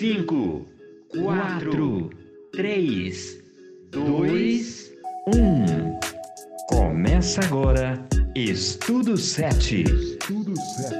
[0.00, 0.66] 5,
[1.10, 2.10] 4,
[2.52, 3.42] 3,
[3.90, 4.92] 2,
[5.26, 6.00] 1.
[6.70, 8.02] Começa agora
[8.34, 9.82] Estudo 7.
[9.82, 10.96] Estudo 7.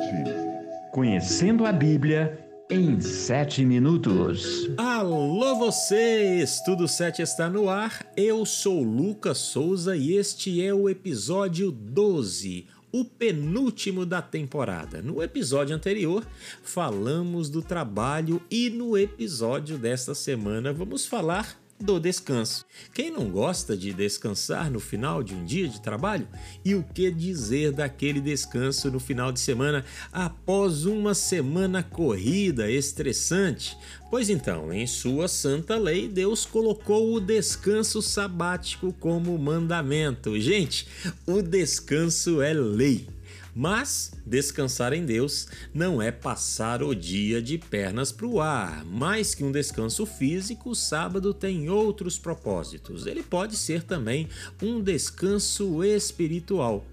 [0.93, 4.71] Conhecendo a Bíblia em 7 minutos.
[4.77, 6.43] Alô você!
[6.43, 8.05] Estudo 7 está no ar.
[8.15, 15.03] Eu sou Lucas Souza e este é o episódio 12 o penúltimo da temporada.
[15.03, 16.27] No episódio anterior,
[16.63, 22.67] falamos do trabalho e no episódio desta semana vamos falar do descanso.
[22.93, 26.29] Quem não gosta de descansar no final de um dia de trabalho?
[26.65, 33.77] E o que dizer daquele descanso no final de semana após uma semana corrida, estressante?
[34.11, 40.39] Pois então, em sua santa lei, Deus colocou o descanso sabático como mandamento.
[40.39, 40.87] Gente,
[41.27, 43.07] o descanso é lei.
[43.55, 48.85] Mas descansar em Deus não é passar o dia de pernas para o ar.
[48.85, 53.07] Mais que um descanso físico, o sábado tem outros propósitos.
[53.07, 54.29] Ele pode ser também
[54.63, 56.87] um descanso espiritual.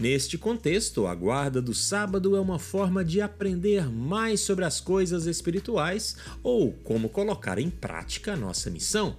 [0.00, 5.26] Neste contexto, a guarda do sábado é uma forma de aprender mais sobre as coisas
[5.26, 9.16] espirituais ou como colocar em prática a nossa missão.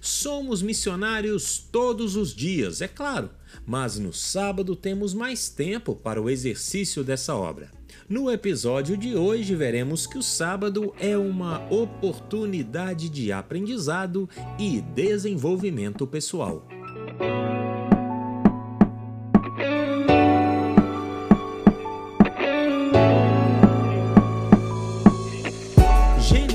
[0.00, 3.30] Somos missionários todos os dias, é claro,
[3.66, 7.70] mas no sábado temos mais tempo para o exercício dessa obra.
[8.08, 16.06] No episódio de hoje, veremos que o sábado é uma oportunidade de aprendizado e desenvolvimento
[16.06, 16.66] pessoal.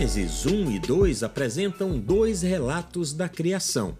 [0.05, 3.97] Gênesis 1 e 2 apresentam dois relatos da criação.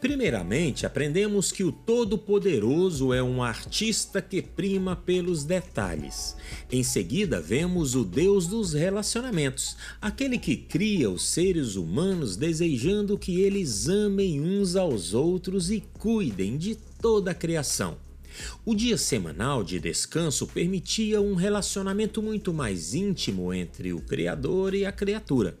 [0.00, 6.34] Primeiramente, aprendemos que o Todo-Poderoso é um artista que prima pelos detalhes.
[6.72, 13.40] Em seguida, vemos o Deus dos relacionamentos, aquele que cria os seres humanos desejando que
[13.40, 18.07] eles amem uns aos outros e cuidem de toda a criação.
[18.64, 24.84] O dia semanal de descanso permitia um relacionamento muito mais íntimo entre o Criador e
[24.84, 25.58] a criatura.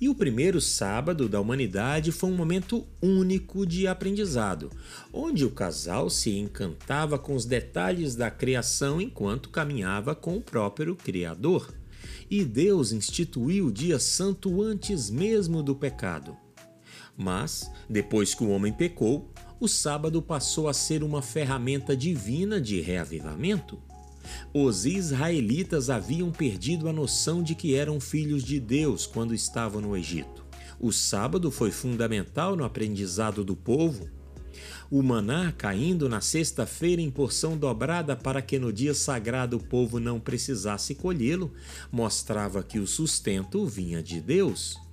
[0.00, 4.70] E o primeiro sábado da humanidade foi um momento único de aprendizado,
[5.12, 10.94] onde o casal se encantava com os detalhes da criação enquanto caminhava com o próprio
[10.94, 11.72] Criador.
[12.30, 16.36] E Deus instituiu o dia santo antes mesmo do pecado.
[17.16, 19.30] Mas, depois que o homem pecou,
[19.64, 23.78] o sábado passou a ser uma ferramenta divina de reavivamento.
[24.52, 29.96] Os israelitas haviam perdido a noção de que eram filhos de Deus quando estavam no
[29.96, 30.44] Egito.
[30.78, 34.06] O sábado foi fundamental no aprendizado do povo.
[34.90, 39.98] O maná caindo na sexta-feira em porção dobrada para que no dia sagrado o povo
[39.98, 41.50] não precisasse colhê-lo,
[41.90, 44.83] mostrava que o sustento vinha de Deus.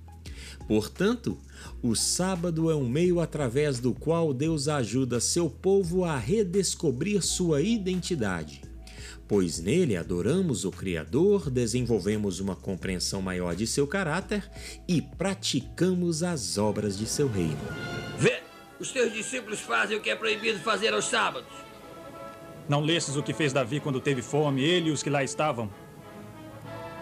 [0.66, 1.38] Portanto,
[1.82, 7.60] o sábado é um meio através do qual Deus ajuda seu povo a redescobrir sua
[7.60, 8.72] identidade
[9.32, 14.46] pois nele adoramos o Criador, desenvolvemos uma compreensão maior de seu caráter
[14.86, 17.56] e praticamos as obras de seu reino.
[18.18, 18.42] Vê,
[18.78, 21.48] os teus discípulos fazem o que é proibido fazer aos sábados.
[22.68, 25.70] Não lestes o que fez Davi quando teve fome, ele e os que lá estavam?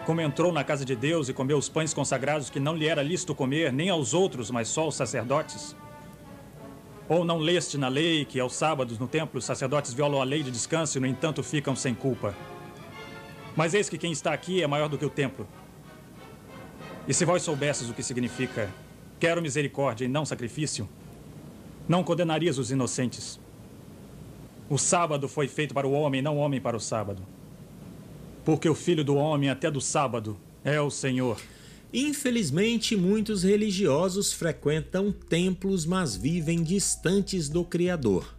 [0.05, 3.03] Como entrou na casa de Deus e comeu os pães consagrados que não lhe era
[3.03, 5.75] lícito comer, nem aos outros, mas só aos sacerdotes?
[7.07, 10.41] Ou não leste na lei que aos sábados no templo os sacerdotes violam a lei
[10.41, 12.35] de descanso e, no entanto, ficam sem culpa?
[13.55, 15.47] Mas eis que quem está aqui é maior do que o templo.
[17.07, 18.69] E se vós soubesses o que significa
[19.19, 20.89] quero misericórdia e não sacrifício,
[21.87, 23.39] não condenarias os inocentes.
[24.67, 27.21] O sábado foi feito para o homem, não o homem para o sábado.
[28.43, 31.39] Porque o filho do homem, até do sábado, é o Senhor.
[31.93, 38.33] Infelizmente, muitos religiosos frequentam templos, mas vivem distantes do Criador.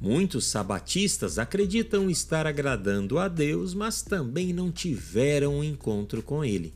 [0.00, 6.72] Muitos sabatistas acreditam estar agradando a Deus, mas também não tiveram um encontro com Ele.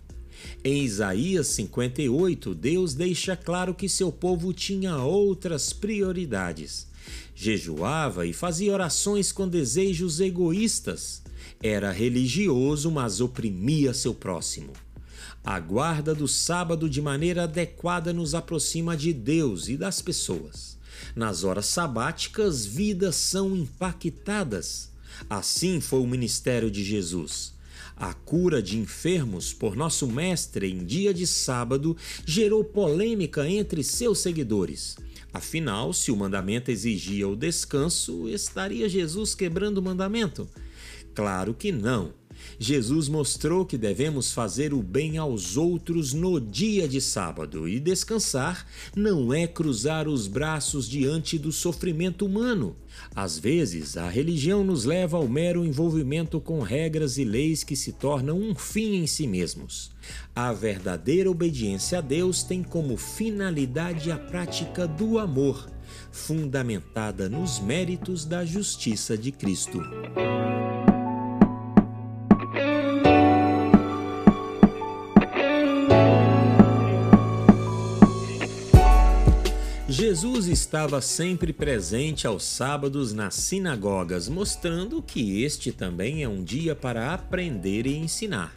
[0.64, 6.88] Em Isaías 58, Deus deixa claro que seu povo tinha outras prioridades.
[7.34, 11.22] Jejuava e fazia orações com desejos egoístas.
[11.62, 14.72] Era religioso, mas oprimia seu próximo.
[15.44, 20.78] A guarda do sábado de maneira adequada nos aproxima de Deus e das pessoas.
[21.16, 24.90] Nas horas sabáticas, vidas são impactadas.
[25.28, 27.52] Assim foi o ministério de Jesus.
[27.96, 34.20] A cura de enfermos por nosso Mestre em dia de sábado gerou polêmica entre seus
[34.20, 34.96] seguidores.
[35.32, 40.48] Afinal, se o mandamento exigia o descanso, estaria Jesus quebrando o mandamento?
[41.14, 42.14] Claro que não.
[42.58, 48.66] Jesus mostrou que devemos fazer o bem aos outros no dia de sábado e descansar
[48.94, 52.76] não é cruzar os braços diante do sofrimento humano.
[53.14, 57.92] Às vezes, a religião nos leva ao mero envolvimento com regras e leis que se
[57.92, 59.90] tornam um fim em si mesmos.
[60.34, 65.68] A verdadeira obediência a Deus tem como finalidade a prática do amor,
[66.10, 69.80] fundamentada nos méritos da justiça de Cristo.
[80.12, 86.76] Jesus estava sempre presente aos sábados nas sinagogas, mostrando que este também é um dia
[86.76, 88.54] para aprender e ensinar.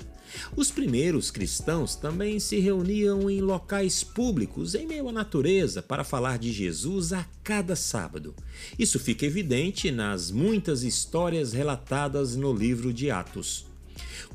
[0.54, 6.38] Os primeiros cristãos também se reuniam em locais públicos, em meio à natureza, para falar
[6.38, 8.36] de Jesus a cada sábado.
[8.78, 13.66] Isso fica evidente nas muitas histórias relatadas no livro de Atos.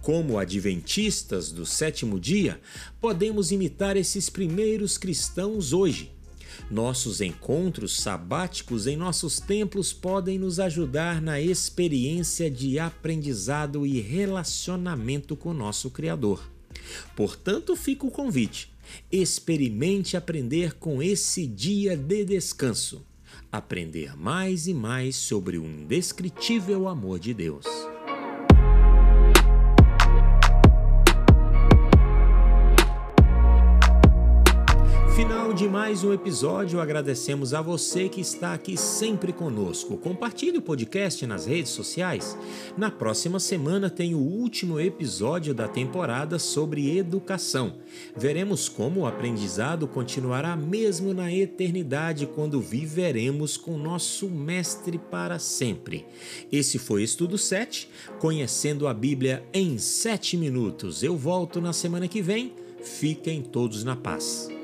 [0.01, 2.59] Como adventistas do sétimo dia,
[2.99, 6.19] podemos imitar esses primeiros cristãos hoje
[6.71, 15.37] nossos encontros sabáticos em nossos templos podem nos ajudar na experiência de aprendizado e relacionamento
[15.37, 16.49] com nosso Criador.
[17.15, 18.73] Portanto, fica o convite.
[19.11, 23.05] Experimente aprender com esse dia de descanso.
[23.53, 27.67] Aprender mais e mais sobre o indescritível amor de Deus.
[35.71, 39.97] Mais um episódio, agradecemos a você que está aqui sempre conosco.
[39.97, 42.37] Compartilhe o podcast nas redes sociais.
[42.77, 47.75] Na próxima semana tem o último episódio da temporada sobre educação.
[48.17, 56.05] Veremos como o aprendizado continuará mesmo na eternidade quando viveremos com nosso Mestre para sempre.
[56.51, 57.89] Esse foi Estudo 7,
[58.19, 61.05] conhecendo a Bíblia em 7 minutos.
[61.05, 62.55] Eu volto na semana que vem.
[62.83, 64.60] Fiquem todos na paz.